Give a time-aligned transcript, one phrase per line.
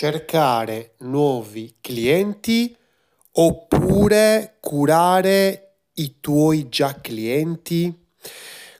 [0.00, 2.74] cercare nuovi clienti
[3.32, 8.06] oppure curare i tuoi già clienti?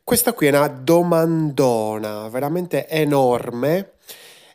[0.03, 3.97] Questa qui è una domandona veramente enorme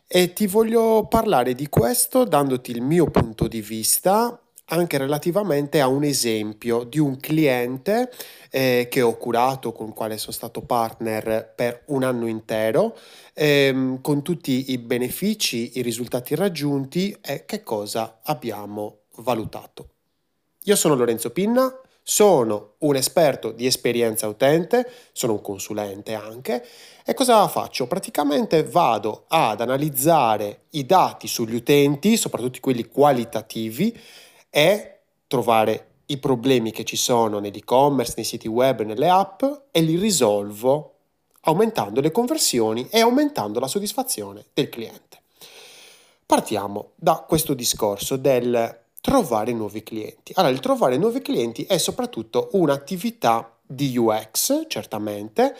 [0.08, 4.36] e ti voglio parlare di questo dandoti il mio punto di vista
[4.66, 8.10] anche relativamente a un esempio di un cliente
[8.50, 12.96] eh, che ho curato, con il quale sono stato partner per un anno intero,
[13.34, 19.88] ehm, con tutti i benefici, i risultati raggiunti e che cosa abbiamo valutato.
[20.64, 21.72] Io sono Lorenzo Pinna,
[22.02, 26.64] sono un esperto di esperienza utente, sono un consulente anche
[27.04, 27.86] e cosa faccio?
[27.86, 33.96] Praticamente vado ad analizzare i dati sugli utenti, soprattutto quelli qualitativi,
[34.56, 39.98] e trovare i problemi che ci sono nell'e-commerce, nei siti web, nelle app e li
[39.98, 40.94] risolvo
[41.42, 45.20] aumentando le conversioni e aumentando la soddisfazione del cliente.
[46.24, 50.32] Partiamo da questo discorso del trovare nuovi clienti.
[50.36, 55.54] Allora, il trovare nuovi clienti è soprattutto un'attività di UX, certamente,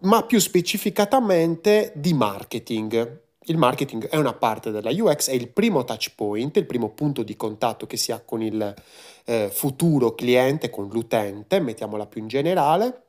[0.00, 3.24] ma più specificatamente di marketing.
[3.48, 7.22] Il marketing è una parte della UX, è il primo touch point, il primo punto
[7.22, 8.74] di contatto che si ha con il
[9.24, 13.02] eh, futuro cliente, con l'utente, mettiamola più in generale.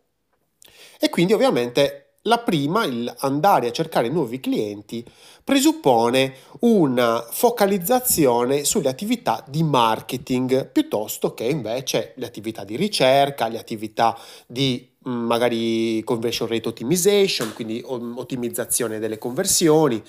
[0.99, 5.03] E quindi ovviamente la prima, il andare a cercare nuovi clienti,
[5.43, 13.57] presuppone una focalizzazione sulle attività di marketing piuttosto che invece le attività di ricerca, le
[13.57, 20.01] attività di magari conversion rate optimization, quindi ottimizzazione delle conversioni.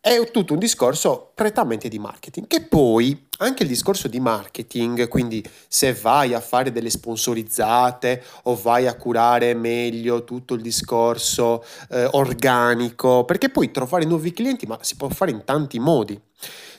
[0.00, 2.46] È tutto un discorso prettamente di marketing.
[2.46, 8.54] Che poi anche il discorso di marketing, quindi se vai a fare delle sponsorizzate o
[8.54, 14.78] vai a curare meglio tutto il discorso eh, organico, perché poi trovare nuovi clienti, ma
[14.82, 16.20] si può fare in tanti modi.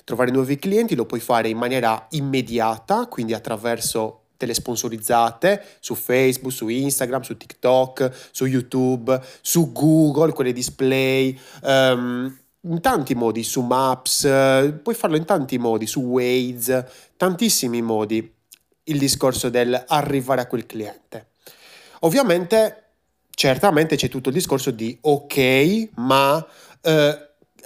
[0.03, 6.51] Trovare nuovi clienti lo puoi fare in maniera immediata, quindi attraverso delle sponsorizzate su Facebook,
[6.51, 13.61] su Instagram, su TikTok, su YouTube, su Google, quelle display, um, in tanti modi, su
[13.61, 14.23] Maps,
[14.81, 18.33] puoi farlo in tanti modi, su Waze, tantissimi modi
[18.85, 21.27] il discorso del arrivare a quel cliente.
[22.01, 22.83] Ovviamente,
[23.31, 26.89] certamente c'è tutto il discorso di ok, ma uh,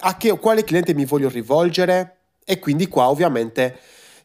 [0.02, 2.16] a che, quale cliente mi voglio rivolgere?
[2.46, 3.78] E quindi qua ovviamente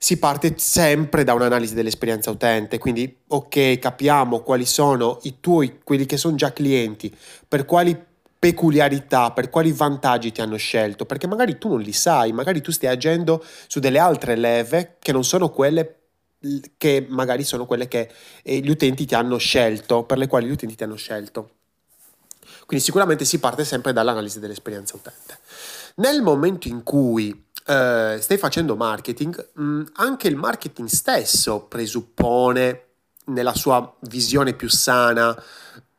[0.04, 6.04] si parte sempre da un'analisi dell'esperienza utente, quindi ok, capiamo quali sono i tuoi, quelli
[6.04, 7.10] che sono già clienti,
[7.48, 7.98] per quali
[8.38, 12.70] peculiarità, per quali vantaggi ti hanno scelto, perché magari tu non li sai, magari tu
[12.70, 16.00] stai agendo su delle altre leve che non sono quelle
[16.76, 18.10] che magari sono quelle che
[18.42, 21.48] eh, gli utenti ti hanno scelto, per le quali gli utenti ti hanno scelto.
[22.66, 25.38] Quindi sicuramente si parte sempre dall'analisi dell'esperienza utente.
[25.94, 32.80] Nel momento in cui eh, stai facendo marketing, mh, mm, anche il marketing stesso presuppone
[33.26, 35.34] nella sua visione più sana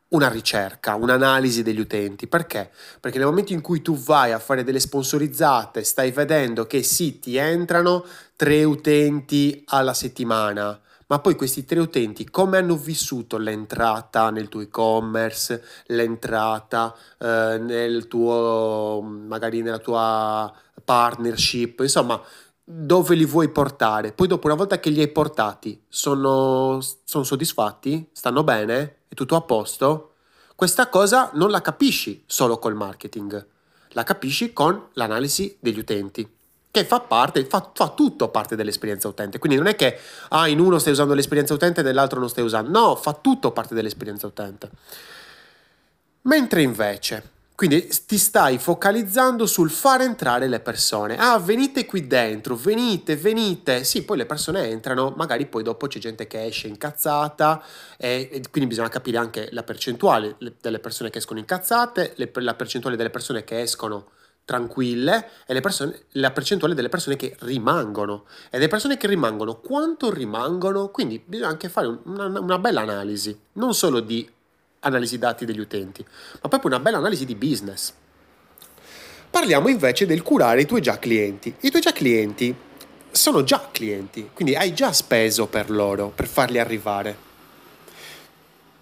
[0.08, 2.28] una ricerca, un'analisi degli utenti.
[2.28, 2.70] Perché?
[3.00, 7.18] Perché nel momento in cui tu vai a fare delle sponsorizzate, stai vedendo che sì,
[7.18, 8.04] ti entrano
[8.36, 14.60] tre utenti alla settimana, ma poi questi tre utenti come hanno vissuto l'entrata nel tuo
[14.60, 20.52] e-commerce, l'entrata eh, nel tuo, magari nella tua
[20.86, 22.22] partnership, insomma,
[22.64, 24.12] dove li vuoi portare.
[24.12, 28.08] Poi dopo una volta che li hai portati, sono, sono soddisfatti?
[28.12, 29.00] Stanno bene?
[29.08, 30.12] È tutto a posto?
[30.54, 33.46] Questa cosa non la capisci solo col marketing,
[33.90, 36.34] la capisci con l'analisi degli utenti
[36.76, 39.38] che fa parte, fa, fa, tutto parte dell'esperienza utente.
[39.38, 39.98] Quindi non è che
[40.28, 42.70] ah, in uno stai usando l'esperienza utente e nell'altro non stai usando.
[42.70, 44.70] No, fa tutto parte dell'esperienza utente.
[46.22, 51.16] Mentre invece quindi ti stai focalizzando sul far entrare le persone.
[51.16, 53.82] Ah, venite qui dentro, venite, venite.
[53.82, 57.62] Sì, poi le persone entrano, magari poi dopo c'è gente che esce incazzata
[57.96, 62.54] e, e quindi bisogna capire anche la percentuale delle persone che escono incazzate, le, la
[62.54, 64.10] percentuale delle persone che escono
[64.44, 68.26] tranquille e persone, la percentuale delle persone che rimangono.
[68.50, 70.90] E le persone che rimangono, quanto rimangono?
[70.90, 74.30] Quindi bisogna anche fare una, una bella analisi, non solo di
[74.86, 76.04] analisi dati degli utenti,
[76.40, 77.92] ma proprio una bella analisi di business.
[79.28, 81.54] Parliamo invece del curare i tuoi già clienti.
[81.60, 82.54] I tuoi già clienti
[83.10, 87.16] sono già clienti, quindi hai già speso per loro, per farli arrivare.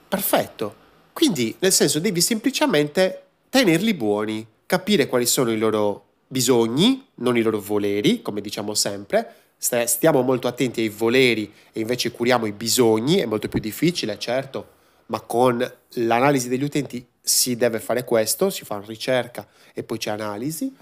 [0.09, 0.83] Perfetto.
[1.13, 7.43] Quindi, nel senso, devi semplicemente tenerli buoni, capire quali sono i loro bisogni, non i
[7.43, 9.35] loro voleri, come diciamo sempre.
[9.57, 14.73] Stiamo molto attenti ai voleri e invece curiamo i bisogni, è molto più difficile, certo,
[15.07, 20.11] ma con l'analisi degli utenti si deve fare questo, si fa ricerca e poi c'è
[20.11, 20.75] analisi,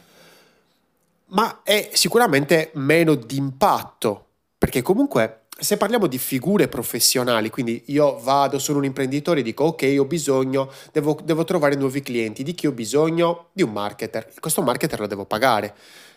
[1.27, 4.27] ma è sicuramente meno d'impatto,
[4.59, 9.65] perché comunque se parliamo di figure professionali, quindi io vado, sono un imprenditore e dico
[9.65, 13.49] ok, ho bisogno, devo, devo trovare nuovi clienti, di chi ho bisogno?
[13.53, 14.33] Di un marketer.
[14.41, 15.75] Questo marketer lo devo pagare.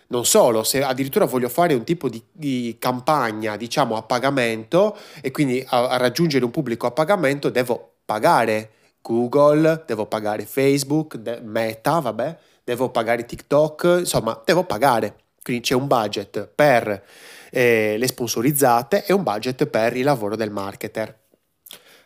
[0.07, 5.31] Non solo, se addirittura voglio fare un tipo di, di campagna, diciamo, a pagamento e
[5.31, 8.71] quindi a, a raggiungere un pubblico a pagamento, devo pagare
[9.01, 15.15] Google, devo pagare Facebook, Meta, vabbè, devo pagare TikTok, insomma, devo pagare.
[15.41, 17.03] Quindi c'è un budget per
[17.51, 21.15] eh, le sponsorizzate e un budget per il lavoro del marketer.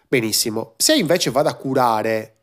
[0.08, 0.74] Benissimo.
[0.78, 2.36] Se invece vado a curare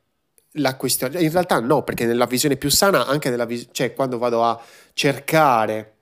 [0.53, 4.19] la questione, in realtà no, perché nella visione più sana, anche nella vis- cioè quando
[4.19, 4.59] vado a
[4.95, 5.97] cercare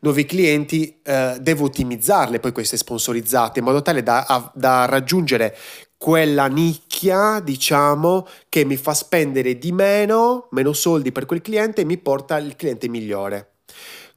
[0.00, 5.56] nuovi clienti, eh, devo ottimizzarle poi queste sponsorizzate in modo tale da, a, da raggiungere
[6.02, 11.84] quella nicchia, diciamo, che mi fa spendere di meno, meno soldi per quel cliente e
[11.84, 13.52] mi porta il cliente migliore.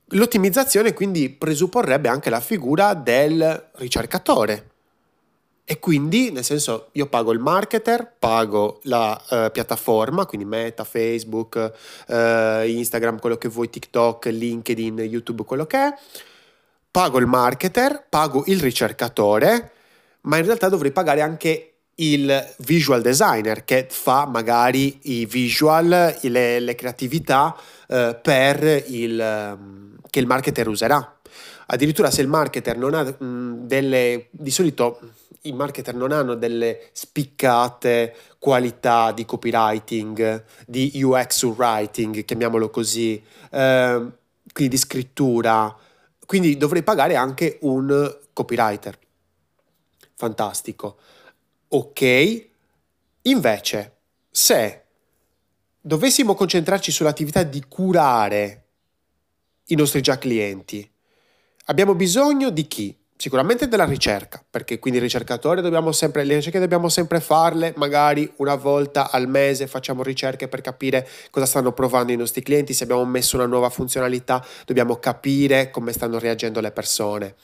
[0.10, 4.72] L'ottimizzazione quindi presupporrebbe anche la figura del ricercatore.
[5.64, 11.72] E quindi, nel senso, io pago il marketer, pago la uh, piattaforma, quindi Meta, Facebook,
[12.08, 15.94] uh, Instagram, quello che vuoi, TikTok, LinkedIn, YouTube, quello che è.
[16.90, 19.72] Pago il marketer, pago il ricercatore,
[20.22, 26.60] ma in realtà dovrei pagare anche il visual designer che fa magari i visual, le,
[26.60, 27.56] le creatività
[27.88, 29.54] uh, per il...
[29.58, 31.20] Um, che il marketer userà.
[31.68, 34.28] Addirittura se il marketer non ha mh, delle...
[34.32, 35.00] di solito
[35.42, 43.22] i marketer non hanno delle spiccate qualità di copywriting, di UX writing, chiamiamolo così,
[43.52, 44.06] eh,
[44.52, 45.76] quindi di scrittura.
[46.26, 48.98] Quindi dovrei pagare anche un copywriter.
[50.16, 50.98] Fantastico.
[51.68, 52.48] Ok.
[53.24, 53.96] Invece,
[54.30, 54.84] se
[55.82, 58.64] dovessimo concentrarci sull'attività di curare
[59.66, 60.88] i nostri già clienti.
[61.66, 62.96] Abbiamo bisogno di chi?
[63.18, 68.56] Sicuramente della ricerca, perché quindi ricercatori dobbiamo sempre, le ricerche dobbiamo sempre farle, magari una
[68.56, 73.06] volta al mese facciamo ricerche per capire cosa stanno provando i nostri clienti, se abbiamo
[73.06, 77.36] messo una nuova funzionalità dobbiamo capire come stanno reagendo le persone.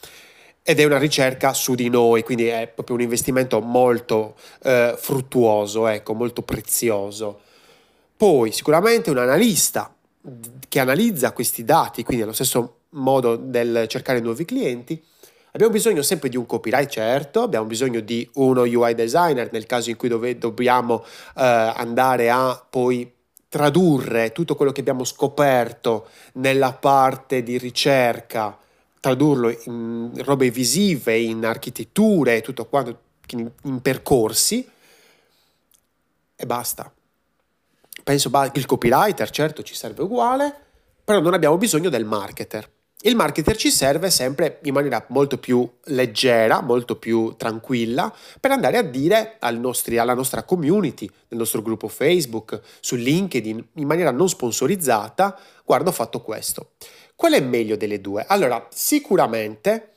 [0.63, 5.87] Ed è una ricerca su di noi, quindi è proprio un investimento molto eh, fruttuoso,
[5.87, 7.41] ecco, molto prezioso.
[8.15, 9.93] Poi sicuramente un analista
[10.69, 15.01] che analizza questi dati, quindi allo stesso modo del cercare nuovi clienti.
[15.53, 19.89] Abbiamo bisogno sempre di un copyright, certo, abbiamo bisogno di uno UI designer nel caso
[19.89, 23.11] in cui dove dobbiamo eh, andare a poi
[23.49, 28.57] tradurre tutto quello che abbiamo scoperto nella parte di ricerca,
[29.01, 32.99] tradurlo in robe visive, in architetture, tutto quanto,
[33.31, 34.65] in, percorsi
[36.35, 36.89] e basta
[38.03, 40.53] penso il copywriter, certo ci serve uguale,
[41.03, 42.69] però non abbiamo bisogno del marketer.
[43.03, 48.77] Il marketer ci serve sempre in maniera molto più leggera, molto più tranquilla, per andare
[48.77, 54.29] a dire nostri, alla nostra community, nel nostro gruppo Facebook, su LinkedIn, in maniera non
[54.29, 56.73] sponsorizzata, guarda ho fatto questo.
[57.21, 58.25] Qual è meglio delle due?
[58.27, 59.91] Allora, sicuramente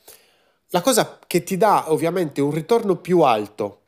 [0.67, 3.79] la cosa che ti dà ovviamente un ritorno più alto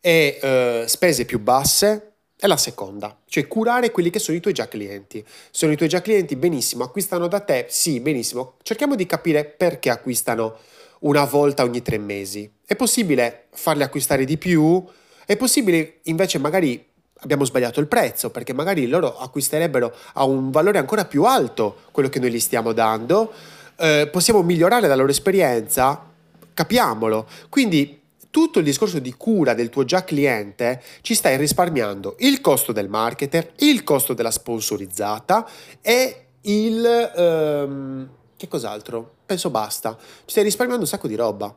[0.00, 4.54] e eh, spese più basse è la seconda, cioè curare quelli che sono i tuoi
[4.54, 5.22] già clienti.
[5.50, 7.66] Sono i tuoi già clienti, benissimo, acquistano da te?
[7.68, 8.54] Sì, benissimo.
[8.62, 10.56] Cerchiamo di capire perché acquistano
[11.00, 12.50] una volta ogni tre mesi.
[12.64, 14.82] È possibile farli acquistare di più?
[15.26, 16.82] È possibile invece magari
[17.24, 22.08] abbiamo sbagliato il prezzo perché magari loro acquisterebbero a un valore ancora più alto quello
[22.08, 23.32] che noi gli stiamo dando.
[23.76, 26.04] Eh, possiamo migliorare la loro esperienza?
[26.52, 27.26] Capiamolo.
[27.48, 32.72] Quindi tutto il discorso di cura del tuo già cliente ci stai risparmiando il costo
[32.72, 35.48] del marketer, il costo della sponsorizzata
[35.80, 37.12] e il...
[37.16, 39.14] Um, che cos'altro?
[39.24, 39.96] Penso basta.
[39.96, 41.54] Ci stai risparmiando un sacco di roba.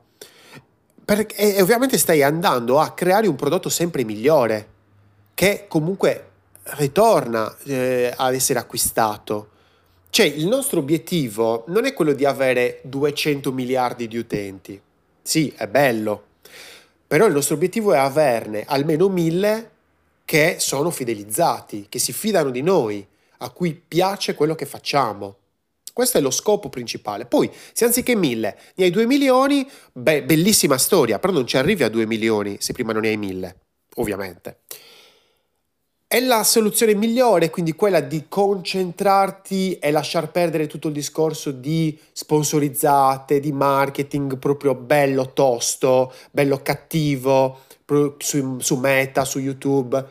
[1.03, 4.75] Perché, e ovviamente stai andando a creare un prodotto sempre migliore,
[5.37, 6.29] che comunque
[6.77, 9.49] ritorna eh, ad essere acquistato.
[10.09, 14.81] Cioè, il nostro obiettivo non è quello di avere 200 miliardi di utenti.
[15.21, 16.23] Sì, è bello,
[17.05, 19.69] però il nostro obiettivo è averne almeno mille
[20.25, 23.05] che sono fidelizzati, che si fidano di noi,
[23.37, 25.35] a cui piace quello che facciamo.
[25.93, 27.27] Questo è lo scopo principale.
[27.27, 31.83] Poi, se anziché mille ne hai due milioni, beh, bellissima storia, però non ci arrivi
[31.83, 33.57] a due milioni se prima non ne hai mille,
[33.97, 34.61] ovviamente.
[36.09, 41.99] È la soluzione migliore, quindi quella di concentrarti e lasciar perdere tutto il discorso di
[42.13, 47.63] sponsorizzate, di marketing proprio bello tosto, bello cattivo,
[48.19, 50.05] su, su Meta, su YouTube.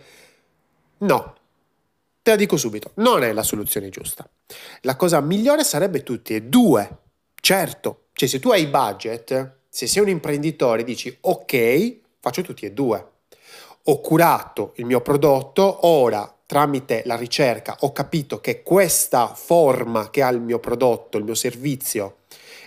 [0.99, 1.35] No,
[2.21, 4.29] te la dico subito, non è la soluzione giusta.
[4.83, 6.99] La cosa migliore sarebbe tutti e due.
[7.41, 12.73] Certo, cioè se tu hai budget, se sei un imprenditore dici ok, faccio tutti e
[12.73, 13.15] due.
[13.88, 20.23] Ho curato il mio prodotto, ora tramite la ricerca ho capito che questa forma che
[20.23, 22.19] ha il mio prodotto, il mio servizio,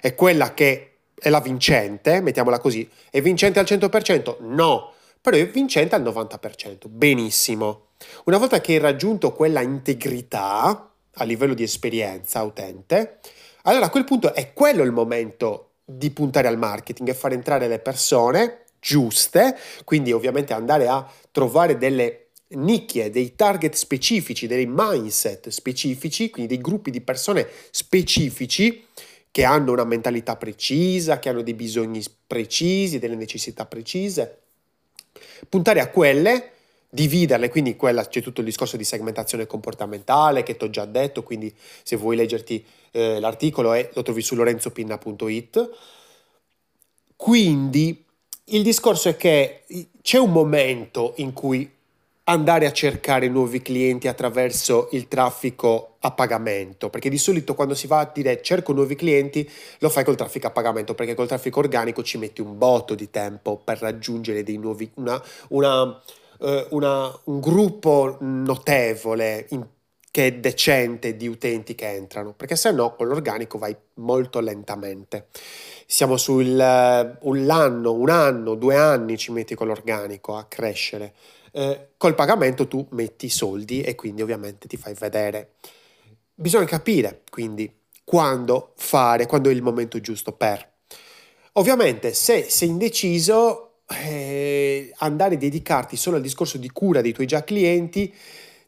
[0.01, 2.89] è quella che è la vincente, mettiamola così.
[3.09, 4.37] È vincente al 100%?
[4.41, 6.87] No, però è vincente al 90%.
[6.87, 7.87] Benissimo.
[8.25, 13.19] Una volta che hai raggiunto quella integrità a livello di esperienza utente,
[13.63, 17.67] allora a quel punto è quello il momento di puntare al marketing e far entrare
[17.67, 25.49] le persone giuste, quindi ovviamente andare a trovare delle nicchie, dei target specifici, dei mindset
[25.49, 28.85] specifici, quindi dei gruppi di persone specifici
[29.31, 34.39] che hanno una mentalità precisa, che hanno dei bisogni precisi, delle necessità precise.
[35.47, 36.51] Puntare a quelle,
[36.89, 41.21] dividerle, quindi quella, c'è tutto il discorso di segmentazione comportamentale che ti ho già detto,
[41.21, 45.69] quindi se vuoi leggerti eh, l'articolo è, lo trovi su lorenzopinna.it.
[47.15, 48.05] Quindi
[48.49, 49.63] il discorso è che
[50.01, 51.69] c'è un momento in cui
[52.29, 57.87] andare a cercare nuovi clienti attraverso il traffico a pagamento, perché di solito quando si
[57.87, 61.59] va a dire cerco nuovi clienti lo fai col traffico a pagamento, perché col traffico
[61.59, 67.19] organico ci metti un botto di tempo per raggiungere dei nuovi, una, una, uh, una,
[67.25, 69.65] un gruppo notevole, in,
[70.11, 75.27] che è decente di utenti che entrano, perché se no con l'organico vai molto lentamente.
[75.91, 81.15] Siamo sul uh, un anno, un anno, due anni ci metti con l'organico a crescere
[81.51, 85.53] eh, col pagamento tu metti i soldi e quindi ovviamente ti fai vedere.
[86.35, 90.73] Bisogna capire quindi quando fare, quando è il momento giusto per.
[91.53, 97.25] Ovviamente se sei indeciso, eh, andare a dedicarti solo al discorso di cura dei tuoi
[97.25, 98.13] già clienti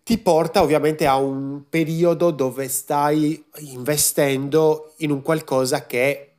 [0.01, 6.30] ti porta ovviamente a un periodo dove stai investendo in un qualcosa che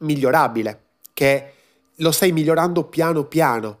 [0.00, 1.52] migliorabile, che
[1.96, 3.78] lo stai migliorando piano piano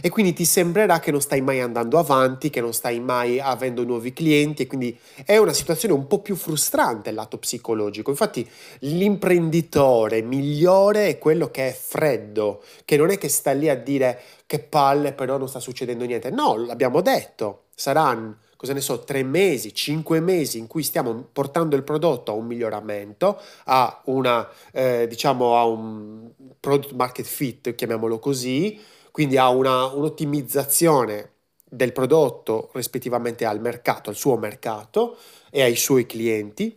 [0.00, 3.84] e quindi ti sembrerà che non stai mai andando avanti, che non stai mai avendo
[3.84, 8.10] nuovi clienti e quindi è una situazione un po' più frustrante il lato psicologico.
[8.10, 8.48] Infatti
[8.80, 14.20] l'imprenditore migliore è quello che è freddo, che non è che sta lì a dire
[14.46, 16.30] che palle però non sta succedendo niente.
[16.30, 21.76] No, l'abbiamo detto, saranno cosa ne so, tre mesi, cinque mesi in cui stiamo portando
[21.76, 28.18] il prodotto a un miglioramento, a una, eh, diciamo, a un product market fit, chiamiamolo
[28.18, 28.76] così,
[29.12, 31.34] quindi ha una, un'ottimizzazione
[31.70, 35.16] del prodotto rispettivamente al mercato, al suo mercato
[35.50, 36.76] e ai suoi clienti.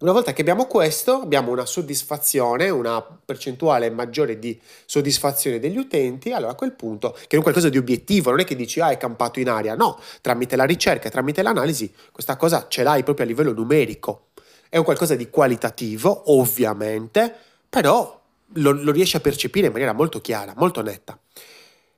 [0.00, 6.32] Una volta che abbiamo questo, abbiamo una soddisfazione, una percentuale maggiore di soddisfazione degli utenti,
[6.32, 8.88] allora a quel punto, che è un qualcosa di obiettivo, non è che dici ah
[8.88, 13.26] è campato in aria, no, tramite la ricerca, tramite l'analisi, questa cosa ce l'hai proprio
[13.26, 14.28] a livello numerico.
[14.70, 17.34] È un qualcosa di qualitativo, ovviamente,
[17.68, 18.18] però
[18.54, 21.18] lo, lo riesci a percepire in maniera molto chiara, molto netta.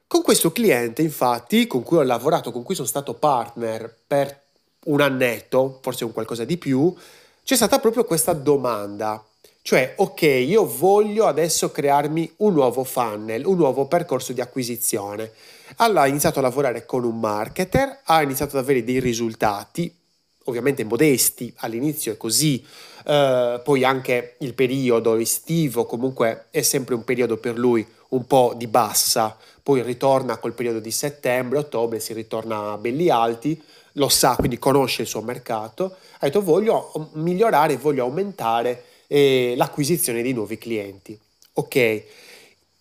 [0.09, 4.40] Con questo cliente, infatti, con cui ho lavorato, con cui sono stato partner per
[4.87, 6.92] un annetto, forse un qualcosa di più,
[7.44, 9.25] c'è stata proprio questa domanda.
[9.62, 15.30] Cioè, ok, io voglio adesso crearmi un nuovo funnel, un nuovo percorso di acquisizione.
[15.76, 19.94] Allora ha iniziato a lavorare con un marketer, ha iniziato ad avere dei risultati,
[20.44, 22.64] ovviamente modesti, all'inizio è così,
[23.06, 28.54] uh, poi anche il periodo estivo comunque è sempre un periodo per lui un po'
[28.56, 33.61] di bassa, poi ritorna col periodo di settembre, ottobre, si ritorna belli alti,
[33.92, 40.22] lo sa, quindi conosce il suo mercato, ha detto voglio migliorare, voglio aumentare eh, l'acquisizione
[40.22, 41.18] di nuovi clienti.
[41.54, 42.02] Ok,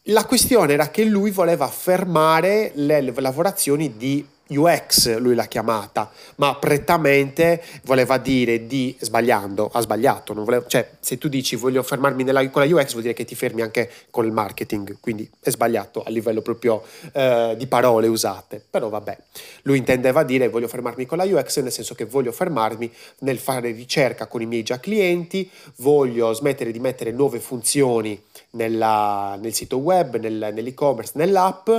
[0.05, 4.25] la questione era che lui voleva fermare le lavorazioni di
[4.57, 11.17] UX lui l'ha chiamata, ma prettamente voleva dire di sbagliando, ha sbagliato, voleva, cioè se
[11.17, 14.25] tu dici voglio fermarmi nella, con la UX vuol dire che ti fermi anche con
[14.25, 19.17] il marketing, quindi è sbagliato a livello proprio eh, di parole usate, però vabbè,
[19.63, 23.71] lui intendeva dire voglio fermarmi con la UX nel senso che voglio fermarmi nel fare
[23.71, 29.77] ricerca con i miei già clienti, voglio smettere di mettere nuove funzioni nella, nel sito
[29.77, 31.69] web, nel, nell'e-commerce, nell'app,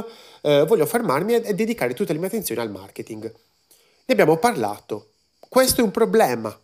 [0.43, 3.25] eh, voglio fermarmi e, dedicare tutte le mie attenzioni al marketing.
[4.05, 5.09] Ne abbiamo parlato.
[5.49, 6.57] Questo è un problema.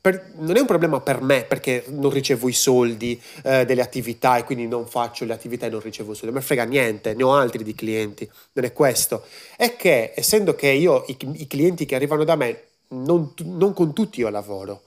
[0.00, 4.36] Per, non è un problema per me perché non ricevo i soldi eh, delle attività
[4.36, 7.34] e quindi non faccio le attività e non ricevo soldi, me frega niente, ne ho
[7.34, 9.24] altri di clienti, non è questo.
[9.56, 13.92] È che essendo che io i, i clienti che arrivano da me, non, non con
[13.92, 14.82] tutti io lavoro,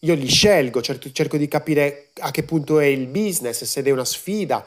[0.00, 3.90] io li scelgo, cerco, cerco, di capire a che punto è il business, se è
[3.90, 4.64] una sfida,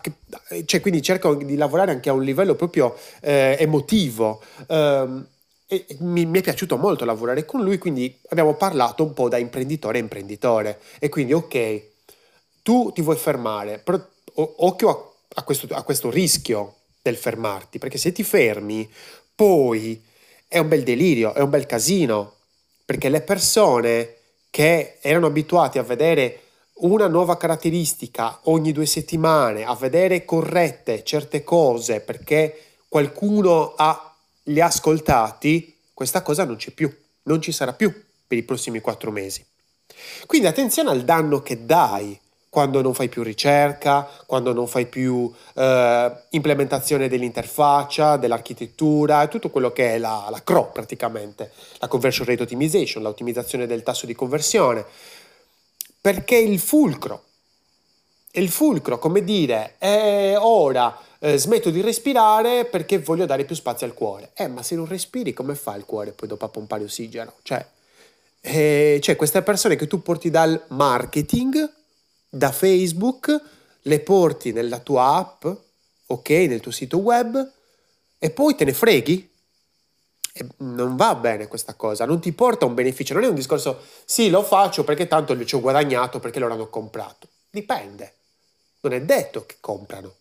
[0.00, 4.42] che, cioè quindi cerco di lavorare anche a un livello proprio eh, emotivo.
[4.68, 5.26] Um,
[5.66, 9.38] e mi, mi, è piaciuto molto lavorare con lui, quindi abbiamo parlato un po' da
[9.38, 10.80] imprenditore a imprenditore.
[10.98, 11.82] E quindi, ok,
[12.62, 17.98] tu ti vuoi fermare, però occhio a, a, questo, a questo rischio del fermarti, perché
[17.98, 18.90] se ti fermi,
[19.34, 20.02] poi
[20.48, 22.34] è un bel delirio, è un bel casino,
[22.84, 24.16] perché le persone
[24.52, 26.40] che erano abituate a vedere
[26.82, 34.60] una nuova caratteristica ogni due settimane, a vedere corrette certe cose perché qualcuno ha li
[34.60, 37.90] ha ascoltati, questa cosa non c'è più, non ci sarà più
[38.26, 39.42] per i prossimi quattro mesi.
[40.26, 42.18] Quindi attenzione al danno che dai
[42.52, 49.72] quando non fai più ricerca, quando non fai più eh, implementazione dell'interfaccia, dell'architettura, tutto quello
[49.72, 54.84] che è la, la CRO praticamente, la conversion rate optimization, l'ottimizzazione del tasso di conversione,
[55.98, 57.22] perché il fulcro,
[58.32, 63.86] il fulcro, come dire, è ora eh, smetto di respirare perché voglio dare più spazio
[63.86, 64.32] al cuore.
[64.34, 67.32] Eh, ma se non respiri, come fa il cuore poi dopo a pompare ossigeno?
[67.44, 67.66] Cioè,
[68.42, 71.80] eh, cioè, queste persone che tu porti dal marketing,
[72.34, 73.40] da Facebook,
[73.82, 75.46] le porti nella tua app,
[76.06, 77.52] ok, nel tuo sito web,
[78.18, 79.30] e poi te ne freghi?
[80.32, 83.80] E non va bene questa cosa, non ti porta un beneficio, non è un discorso,
[84.06, 87.28] sì, lo faccio perché tanto ci ho guadagnato perché loro hanno comprato.
[87.50, 88.14] Dipende,
[88.80, 90.14] non è detto che comprano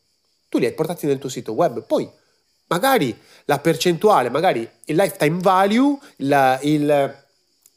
[0.52, 2.10] tu li hai portati nel tuo sito web, poi
[2.68, 7.24] magari la percentuale, magari il lifetime value, la, il,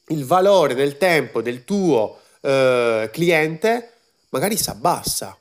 [0.09, 3.93] il, valore nel tempo del tuo eh, cliente,
[4.35, 5.37] magari si abbassa.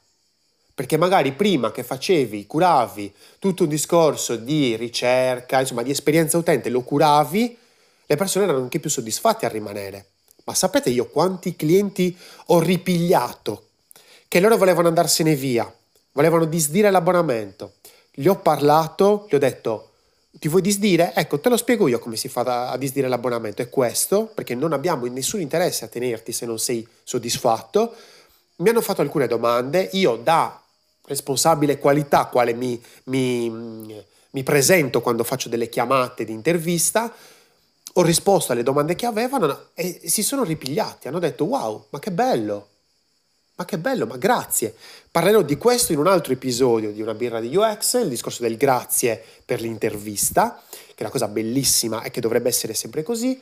[0.76, 6.70] Perché magari prima che facevi, curavi tutto un discorso di ricerca, insomma di esperienza utente,
[6.70, 7.58] lo curavi,
[8.06, 10.06] le persone erano anche più soddisfatte a rimanere.
[10.46, 12.16] Ma sapete io quanti clienti
[12.48, 13.70] ho ripigliato
[14.28, 15.72] che loro volevano andarsene via
[16.12, 17.74] volevano disdire l'abbonamento.
[18.12, 19.90] Gli ho parlato, gli ho detto,
[20.32, 21.14] ti vuoi disdire?
[21.16, 23.62] Ecco, te lo spiego io come si fa a disdire l'abbonamento.
[23.62, 27.96] È questo, perché non abbiamo nessun interesse a tenerti se non sei soddisfatto.
[28.64, 30.58] Mi hanno fatto alcune domande, io da
[31.04, 37.14] responsabile qualità, quale mi, mi, mi presento quando faccio delle chiamate di intervista,
[37.96, 42.12] ho risposto alle domande che avevano e si sono ripigliati, hanno detto wow, ma che
[42.12, 42.70] bello,
[43.56, 44.74] ma che bello, ma grazie.
[45.12, 48.56] Parlerò di questo in un altro episodio di Una birra di UX, il discorso del
[48.56, 53.38] grazie per l'intervista, che è una cosa bellissima e che dovrebbe essere sempre così.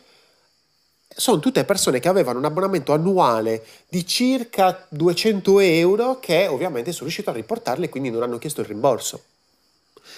[1.14, 7.06] Sono tutte persone che avevano un abbonamento annuale di circa 200 euro che ovviamente sono
[7.06, 9.24] riuscito a riportarle e quindi non hanno chiesto il rimborso.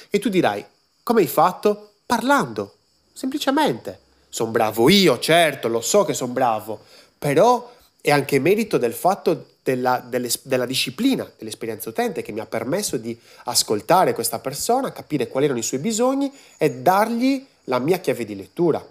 [0.10, 0.64] E tu dirai,
[1.02, 1.94] come hai fatto?
[2.06, 2.76] Parlando,
[3.12, 4.00] semplicemente.
[4.30, 6.82] Sono bravo io, certo, lo so che sono bravo,
[7.18, 12.98] però è anche merito del fatto della, della, disciplina dell'esperienza utente che mi ha permesso
[12.98, 18.26] di ascoltare questa persona, capire quali erano i suoi bisogni e dargli la mia chiave
[18.26, 18.86] di lettura.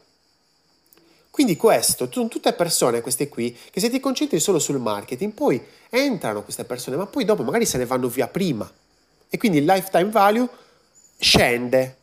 [1.33, 5.59] Quindi questo, sono tutte persone, queste qui, che se ti concentri solo sul marketing, poi
[5.88, 8.71] entrano queste persone, ma poi dopo magari se ne vanno via prima.
[9.31, 10.47] E quindi il lifetime value
[11.18, 11.97] scende.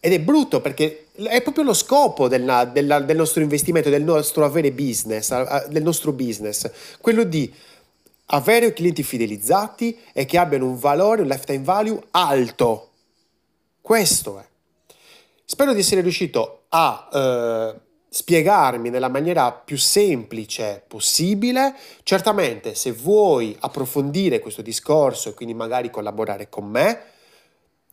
[0.00, 4.46] Ed è brutto perché è proprio lo scopo della, della, del nostro investimento, del nostro
[4.46, 6.70] avere business, del nostro business,
[7.02, 7.52] quello di
[8.28, 12.92] avere clienti fidelizzati e che abbiano un valore, un lifetime value alto.
[13.82, 14.44] Questo è.
[15.44, 17.84] Spero di essere riuscito a eh,
[18.16, 21.74] spiegarmi nella maniera più semplice possibile.
[22.02, 27.00] Certamente, se vuoi approfondire questo discorso e quindi magari collaborare con me,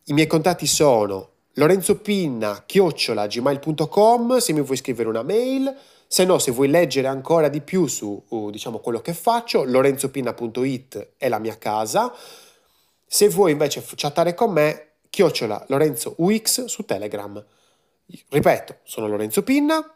[0.04, 6.52] i miei contatti sono lorenzopinna chiocciolagmail.com se mi vuoi scrivere una mail se no, se
[6.52, 11.58] vuoi leggere ancora di più su uh, diciamo, quello che faccio, lorenzopinna.it è la mia
[11.58, 12.12] casa.
[13.06, 17.44] Se vuoi invece chattare con me, chiocciola Lorenzo UX su Telegram.
[18.28, 19.93] Ripeto, sono Lorenzo Pinna,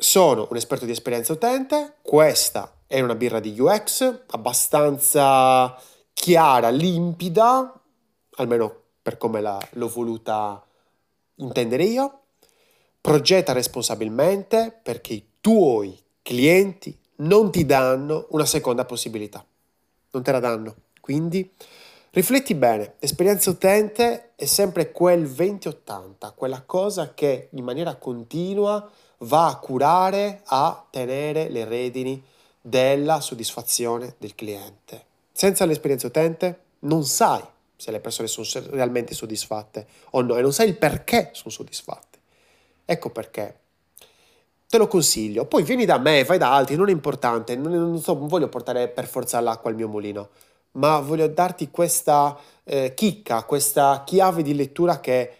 [0.00, 5.76] sono un esperto di esperienza utente, questa è una birra di UX abbastanza
[6.12, 7.80] chiara, limpida,
[8.36, 10.64] almeno per come la, l'ho voluta
[11.36, 12.20] intendere io
[13.00, 19.44] progetta responsabilmente perché i tuoi clienti non ti danno una seconda possibilità.
[20.10, 20.74] Non te la danno.
[21.00, 21.50] Quindi
[22.10, 29.48] rifletti bene, esperienza utente è sempre quel 20-80, quella cosa che in maniera continua va
[29.48, 32.22] a curare, a tenere le redini
[32.60, 35.04] della soddisfazione del cliente.
[35.32, 37.42] Senza l'esperienza utente non sai
[37.76, 42.18] se le persone sono realmente soddisfatte o no e non sai il perché sono soddisfatte.
[42.84, 43.60] Ecco perché.
[44.68, 45.46] Te lo consiglio.
[45.46, 47.56] Poi vieni da me, vai da altri, non è importante.
[47.56, 50.28] Non, non, so, non voglio portare per forza l'acqua al mio mulino,
[50.72, 55.36] ma voglio darti questa eh, chicca, questa chiave di lettura che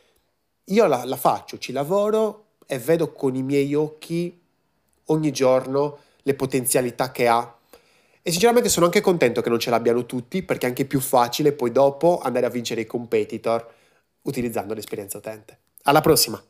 [0.64, 4.38] io la, la faccio, ci lavoro e vedo con i miei occhi
[5.07, 7.57] ogni giorno le potenzialità che ha.
[8.20, 11.52] E sinceramente sono anche contento che non ce l'abbiano tutti perché è anche più facile
[11.52, 13.66] poi dopo andare a vincere i competitor
[14.22, 15.59] utilizzando l'esperienza utente.
[15.85, 16.42] Alla prossima!